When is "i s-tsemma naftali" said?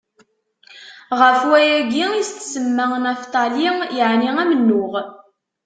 2.21-3.67